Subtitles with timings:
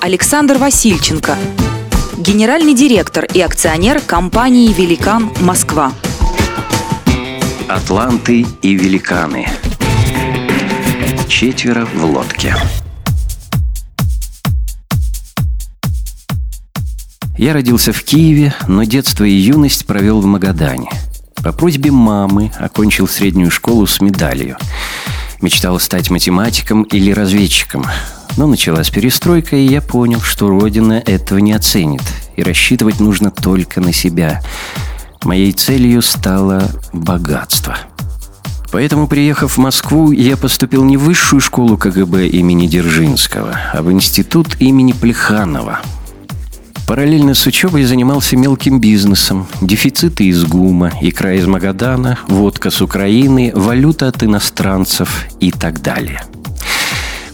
[0.00, 1.36] Александр Васильченко,
[2.18, 5.92] генеральный директор и акционер компании «Великан Москва».
[7.66, 9.48] Атланты и великаны.
[11.28, 12.54] Четверо в лодке.
[17.36, 20.90] Я родился в Киеве, но детство и юность провел в Магадане.
[21.42, 24.56] По просьбе мамы окончил среднюю школу с медалью.
[25.40, 27.84] Мечтал стать математиком или разведчиком.
[28.36, 32.02] Но началась перестройка, и я понял, что Родина этого не оценит.
[32.36, 34.42] И рассчитывать нужно только на себя.
[35.22, 37.76] Моей целью стало богатство.
[38.70, 43.90] Поэтому, приехав в Москву, я поступил не в высшую школу КГБ имени Дзержинского, а в
[43.90, 45.80] институт имени Плеханова–
[46.88, 49.46] Параллельно с учебой занимался мелким бизнесом.
[49.60, 56.22] Дефициты из ГУМа, икра из Магадана, водка с Украины, валюта от иностранцев и так далее.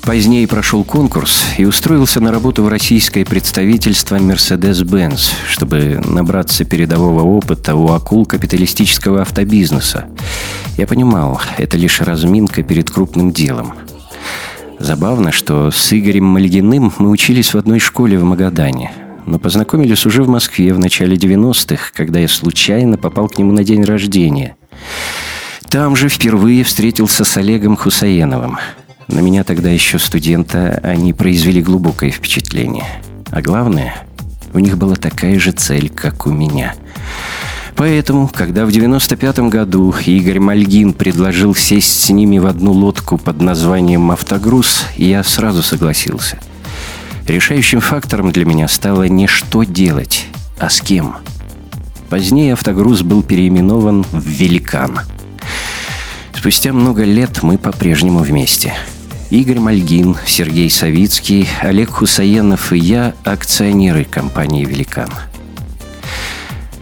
[0.02, 7.76] Позднее прошел конкурс и устроился на работу в российское представительство Mercedes-Benz, чтобы набраться передового опыта
[7.76, 10.08] у акул капиталистического автобизнеса.
[10.76, 13.74] Я понимал, это лишь разминка перед крупным делом.
[14.80, 18.90] Забавно, что с Игорем Мальгиным мы учились в одной школе в Магадане–
[19.26, 23.64] но познакомились уже в Москве в начале 90-х, когда я случайно попал к нему на
[23.64, 24.56] день рождения.
[25.68, 28.58] Там же впервые встретился с Олегом Хусаеновым.
[29.08, 32.86] На меня тогда еще студента они произвели глубокое впечатление.
[33.30, 33.94] А главное,
[34.52, 36.74] у них была такая же цель, как у меня.
[37.76, 43.40] Поэтому, когда в 95 году Игорь Мальгин предложил сесть с ними в одну лодку под
[43.40, 46.38] названием «Автогруз», я сразу согласился–
[47.26, 50.26] Решающим фактором для меня стало не что делать,
[50.58, 51.16] а с кем.
[52.10, 55.00] Позднее автогруз был переименован в «Великан».
[56.34, 58.74] Спустя много лет мы по-прежнему вместе.
[59.30, 65.08] Игорь Мальгин, Сергей Савицкий, Олег Хусаенов и я– акционеры компании «Великан».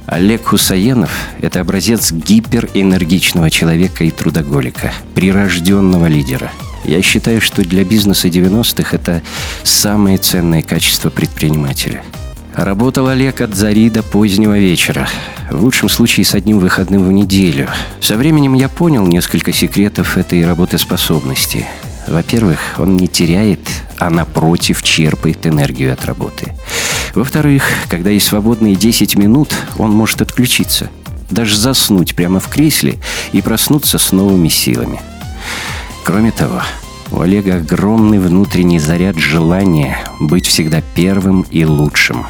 [0.07, 6.51] Олег Хусаенов– это образец гиперэнергичного человека и трудоголика, прирожденного лидера–
[6.85, 9.23] я считаю, что для бизнеса 90-х это
[9.63, 12.03] самое ценное качество предпринимателя.
[12.55, 15.09] Работал Олег от зари до позднего вечера.
[15.51, 17.69] В лучшем случае с одним выходным в неделю.
[18.01, 21.67] Со временем я понял несколько секретов этой работоспособности.
[22.07, 23.61] Во-первых, он не теряет,
[23.99, 26.53] а напротив черпает энергию от работы.
[27.15, 30.91] Во-вторых, когда есть свободные 10 минут, он может отключиться.
[31.31, 32.99] Даже заснуть прямо в кресле
[33.33, 35.01] и проснуться с новыми силами.
[36.05, 36.63] Кроме того,
[37.13, 42.27] у Олега огромный внутренний заряд желания быть всегда первым и лучшим.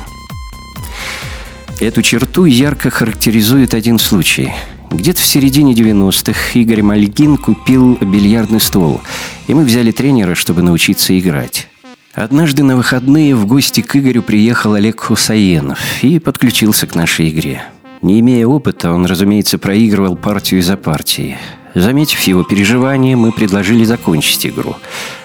[1.81, 4.53] Эту черту ярко характеризует один случай.
[4.91, 9.01] Где-то в середине 90-х Игорь Мальгин купил бильярдный стол,
[9.47, 11.69] и мы взяли тренера, чтобы научиться играть.
[12.15, 17.63] Однажды на выходные в гости к Игорю приехал Олег Хусаенов и подключился к нашей игре.
[18.03, 21.39] Не имея опыта, он, разумеется, проигрывал партию за партией.
[21.75, 24.77] Заметив его переживания, мы предложили закончить игру.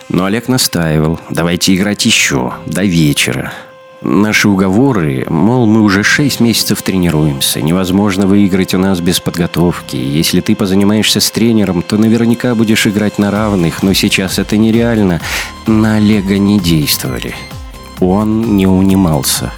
[0.10, 1.20] Но Олег настаивал.
[1.30, 3.52] Давайте играть еще, до вечера.
[4.02, 9.96] Наши уговоры, мол, мы уже шесть месяцев тренируемся, невозможно выиграть у нас без подготовки.
[9.96, 15.20] Если ты позанимаешься с тренером, то наверняка будешь играть на равных, но сейчас это нереально.
[15.66, 17.34] На Олега не действовали.
[18.00, 19.52] Он не унимался.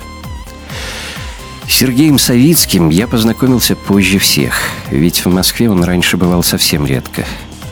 [1.70, 4.56] С Сергеем Савицким я познакомился позже всех,
[4.90, 7.24] ведь в Москве он раньше бывал совсем редко.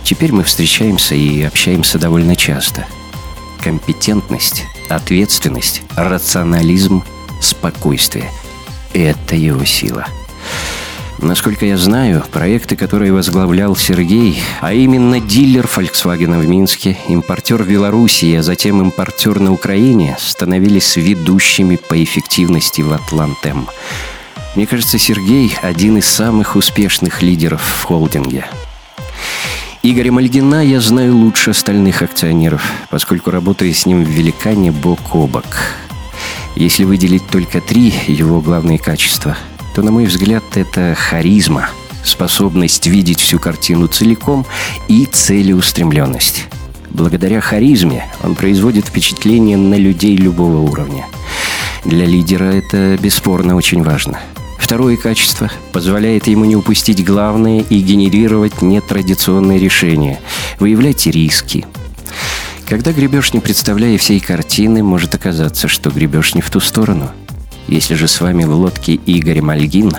[0.04, 2.86] Теперь мы встречаемся и общаемся довольно часто.
[3.60, 7.04] Компетентность, ответственность, рационализм,
[7.42, 8.32] спокойствие–
[8.94, 10.06] это его сила–
[11.20, 17.68] Насколько я знаю, проекты, которые возглавлял Сергей, а именно дилер Volkswagen в Минске, импортер в
[17.68, 23.68] Белоруссии, а затем импортер на Украине, становились ведущими по эффективности в Атлантем.
[24.56, 28.46] Мне кажется, Сергей– один из самых успешных лидеров в холдинге.
[29.82, 32.62] Игоря Мальгина я знаю лучше остальных акционеров,
[32.92, 35.46] поскольку работаю с ним в «Великане» бок о бок.
[36.56, 39.36] Если выделить только три его главные качества–
[39.78, 41.70] то, на мой взгляд, это харизма,
[42.04, 44.44] способность видеть всю картину целиком
[44.88, 46.46] и целеустремленность.
[46.90, 51.06] Благодаря харизме он производит впечатление на людей любого уровня.
[51.86, 54.20] Для лидера это бесспорно очень важно.
[54.58, 60.20] Второе качество позволяет ему не упустить главное и генерировать нетрадиционные решения,
[60.60, 61.68] выявлять риски.
[62.68, 67.12] Когда гребешь, не представляя всей картины, может оказаться, что гребешь не в ту сторону–
[67.68, 69.92] если же с вами в лодке Игорь Мальгин,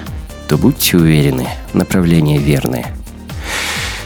[0.49, 2.94] то будьте уверены, направление верное.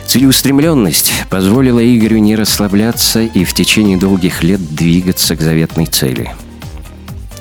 [0.06, 6.32] Целеустремленность позволила Игорю не расслабляться и в течение долгих лет двигаться к заветной цели.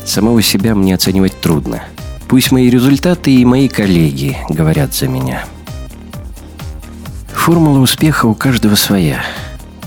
[0.06, 1.84] Самого себя мне оценивать трудно.
[2.28, 5.44] Пусть мои результаты и мои коллеги говорят за меня.
[7.34, 9.22] Формула успеха у каждого своя.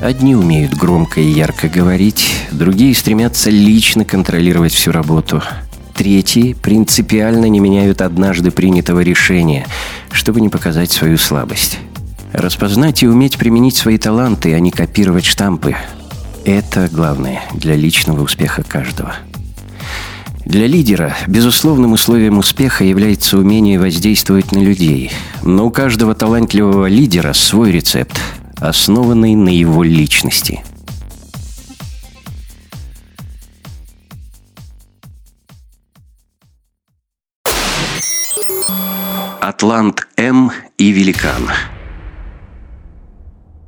[0.00, 5.42] Одни умеют громко и ярко говорить, другие стремятся лично контролировать всю работу.
[5.94, 9.66] Третьи принципиально не меняют однажды принятого решения,
[10.10, 11.78] чтобы не показать свою слабость.
[12.32, 15.76] Распознать и уметь применить свои таланты, а не копировать штампы–
[16.44, 19.14] это главное для личного успеха каждого.
[20.44, 25.10] Для лидера безусловным условием успеха является умение воздействовать на людей.
[25.42, 28.20] Но у каждого талантливого лидера свой рецепт,
[28.58, 30.62] основанный на его личности.
[39.40, 41.48] Атлант М и Великан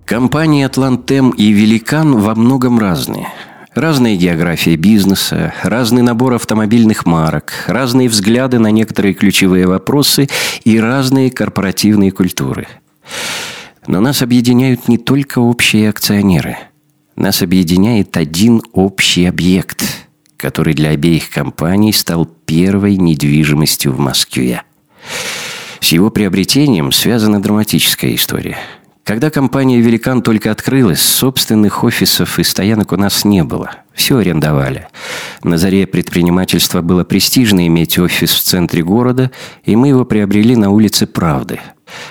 [0.05, 3.29] Компании Атлант М и Великан во многом разные–
[3.77, 10.29] Разная география бизнеса, разный набор автомобильных марок, разные взгляды на некоторые ключевые вопросы
[10.65, 12.69] и разные корпоративные культуры.
[13.87, 16.57] Но нас объединяют не только общие акционеры.
[17.17, 20.06] Нас объединяет один общий объект,
[20.37, 24.63] который для обеих компаний стал первой недвижимостью в Москве.
[25.81, 28.59] С его приобретением связана драматическая история–
[29.07, 33.71] когда компания «Великан» только открылась, собственных офисов и стоянок у нас не было.
[33.95, 34.89] Все арендовали.
[35.45, 39.31] На заре предпринимательства было престижно иметь офис в центре города,
[39.63, 41.61] и мы его приобрели на улице Правды.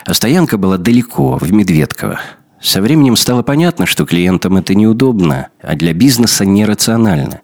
[0.06, 2.22] А стоянка была далеко, в Медведково.
[2.66, 7.42] Со временем стало понятно, что клиентам это неудобно, а для бизнеса нерационально.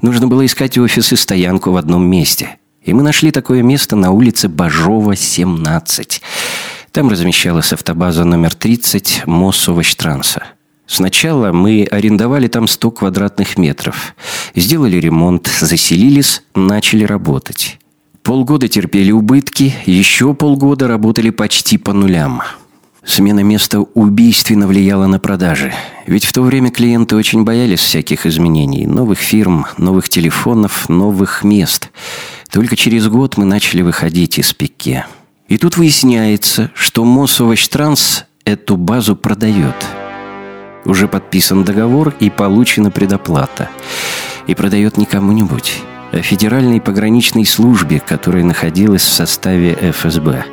[0.00, 2.56] Нужно было искать офис и стоянку в одном месте.
[2.82, 6.22] И мы нашли такое место на улице Бажова, 17.
[6.90, 10.42] Там размещалась автобаза номер 30 Моссовощтранса.
[10.86, 14.14] Сначала мы арендовали там 100 квадратных метров.
[14.54, 17.78] Сделали ремонт, заселились, начали работать.
[18.22, 22.40] Полгода терпели убытки, еще полгода работали почти по нулям.
[23.04, 25.72] Смена места убийственно влияла на продажи.
[26.06, 28.86] Ведь в то время клиенты очень боялись всяких изменений.
[28.86, 31.90] Новых фирм, новых телефонов, новых мест.
[32.50, 35.06] Только через год мы начали выходить из пике.
[35.48, 39.74] И тут выясняется, что Мосовощтранс эту базу продает.
[40.84, 43.68] Уже подписан договор и получена предоплата.
[44.46, 45.74] И продает не кому-нибудь,
[46.12, 50.44] а Федеральной пограничной службе, которая находилась в составе ФСБ.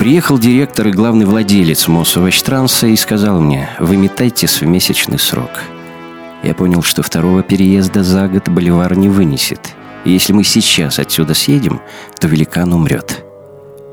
[0.00, 5.50] Приехал директор и главный владелец Мосовощтранса и сказал мне, выметайтесь в месячный срок.
[6.42, 9.76] Я понял, что второго переезда за год Боливар не вынесет.
[10.06, 11.82] И если мы сейчас отсюда съедем,
[12.18, 13.26] то великан умрет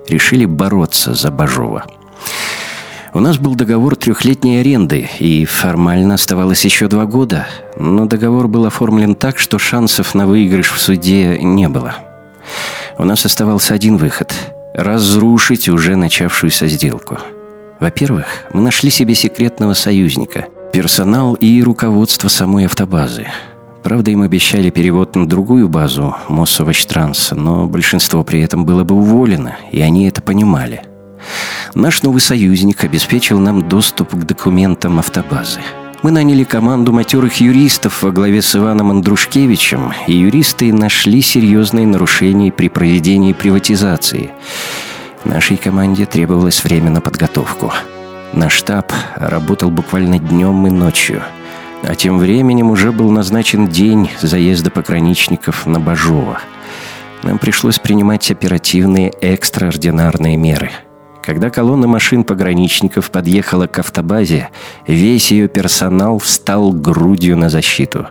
[0.08, 1.86] решили бороться за Бажова.
[3.14, 8.66] У нас был договор трехлетней аренды, и формально оставалось еще два года, но договор был
[8.66, 11.96] оформлен так, что шансов на выигрыш в суде не было.
[12.98, 14.34] У нас оставался один выход–
[14.78, 17.18] разрушить уже начавшуюся сделку.
[17.80, 23.28] Во-первых, мы нашли себе секретного союзника– персонал и руководство самой автобазы–
[23.88, 29.56] Правда, им обещали перевод на другую базу Моссовощтранса, но большинство при этом было бы уволено,
[29.72, 30.82] и они это понимали.
[31.74, 35.62] Наш новый союзник обеспечил нам доступ к документам автобазы.
[36.04, 42.52] Мы наняли команду матерых юристов во главе с Иваном Андрушкевичем, и юристы нашли серьезные нарушения
[42.52, 44.32] при проведении приватизации.
[45.26, 47.74] Нашей команде требовалось время на подготовку.
[48.34, 51.24] Наш штаб работал буквально днем и ночью–
[51.84, 56.40] а тем временем уже был назначен день заезда пограничников на Бажова.
[57.24, 60.72] Нам пришлось принимать оперативные экстраординарные меры.
[61.28, 64.48] Когда колонна машин пограничников подъехала к автобазе,
[64.88, 68.08] весь ее персонал встал грудью на защиту,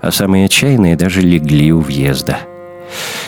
[0.00, 2.38] а самые отчаянные даже легли у въезда.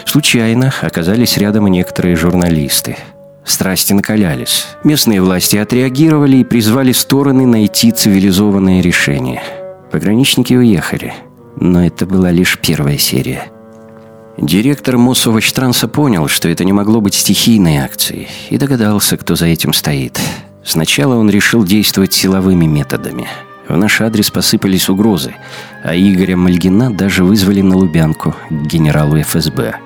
[0.05, 2.97] Случайно оказались рядом некоторые журналисты–
[3.45, 4.67] Страсти накалялись.
[4.85, 9.43] Местные власти отреагировали и призвали стороны найти цивилизованное решение–
[9.95, 11.15] Пограничники уехали,
[11.57, 13.54] но это была лишь первая серия.
[14.37, 19.73] Директор Мосовощтранса понял, что это не могло быть стихийной акцией, и догадался, кто за этим
[19.73, 20.21] стоит.
[20.65, 23.29] Сначала он решил действовать силовыми методами.
[23.69, 25.35] В наш адрес посыпались угрозы,
[25.85, 29.77] а Игоря Мальгина даже вызвали на Лубянку к генералу ФСБ.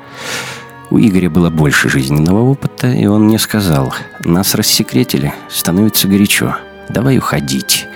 [0.90, 6.56] У Игоря было больше жизненного опыта, и он мне сказал, «Нас рассекретили, становится горячо,
[6.88, 7.86] давай уходить».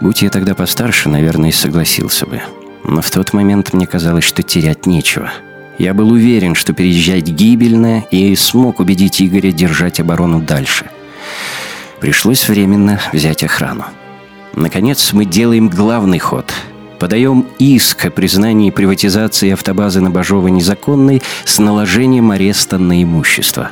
[0.00, 2.42] Будь я тогда постарше, наверное, согласился бы.
[2.84, 5.30] Но в тот момент мне казалось, что терять нечего.
[5.78, 10.90] Я был уверен, что переезжать гибельно, и смог убедить Игоря держать оборону дальше.
[12.00, 13.84] Пришлось временно взять охрану.
[14.54, 16.52] Наконец, мы делаем главный ход.
[17.00, 23.70] Подаем иск о признании приватизации автобазы на Бажова незаконной с наложением ареста на имущество.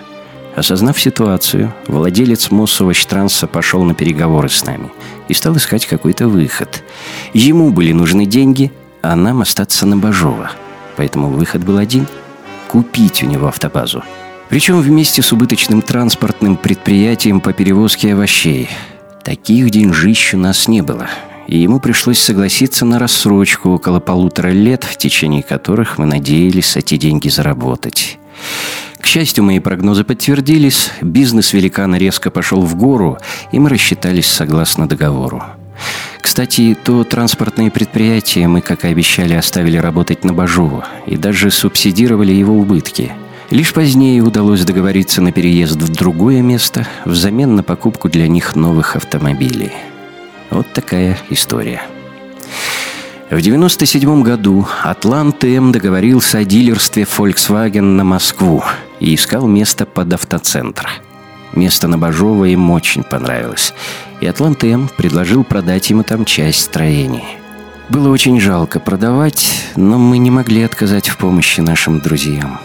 [0.56, 4.90] Осознав ситуацию, владелец Моссовощтранса пошел на переговоры с нами
[5.28, 6.82] и стал искать какой-то выход.
[7.32, 10.50] Ему были нужны деньги, а нам остаться на Бажова.
[10.96, 12.06] Поэтому выход был один–
[12.68, 14.02] купить у него автобазу.
[14.48, 18.68] Причем вместе с убыточным транспортным предприятием по перевозке овощей.
[19.24, 21.08] Таких деньжищ у нас не было–
[21.46, 26.96] и ему пришлось согласиться на рассрочку около полутора лет, в течение которых мы надеялись эти
[26.96, 28.18] деньги заработать.
[28.98, 33.18] К счастью, мои прогнозы подтвердились, бизнес великана резко пошел в гору,
[33.50, 35.42] и мы рассчитались согласно договору.
[36.20, 42.32] Кстати, то транспортное предприятие мы, как и обещали, оставили работать на Бажу и даже субсидировали
[42.32, 43.12] его убытки.
[43.50, 48.96] Лишь позднее удалось договориться на переезд в другое место взамен на покупку для них новых
[48.96, 49.72] автомобилей.
[50.50, 51.82] Вот такая история.
[53.24, 58.62] В 1997 году Атлант М договорился о дилерстве Volkswagen на Москву
[59.00, 60.88] и искал место под автоцентр.
[61.52, 63.74] Место на Бажова им очень понравилось,
[64.20, 67.24] и Атлант М предложил продать ему там часть строений.
[67.88, 72.60] Было очень жалко продавать, но мы не могли отказать в помощи нашим друзьям.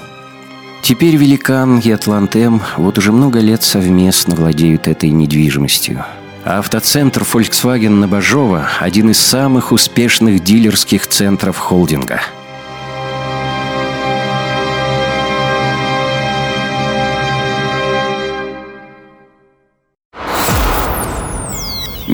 [0.84, 6.06] Теперь Великан и Атлант М вот уже много лет совместно владеют этой недвижимостью–
[6.50, 12.22] Автоцентр Volkswagen на Бажова– один из самых успешных дилерских центров холдинга.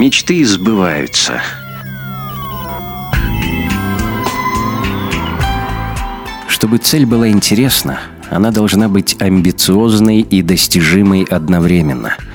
[0.03, 1.41] Мечты сбываются.
[6.49, 12.17] Чтобы цель была интересна, она должна быть амбициозной и достижимой одновременно–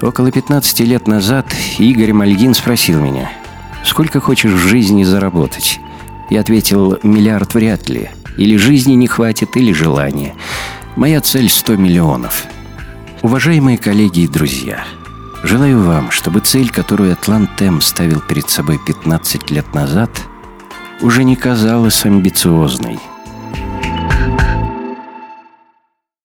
[0.00, 1.46] Около 15 лет назад
[1.78, 3.30] Игорь Мальгин спросил меня,
[3.84, 5.78] «Сколько хочешь в жизни заработать?»
[6.30, 8.10] Я ответил, «Миллиард вряд ли.
[8.36, 10.34] Или жизни не хватит, или желания.
[10.96, 12.44] Моя цель– 100 миллионов».
[13.22, 14.84] Уважаемые коллеги и друзья,
[15.44, 20.10] желаю вам, чтобы цель, которую Атлантем ставил перед собой 15 лет назад,
[21.00, 22.98] уже не казалась амбициозной–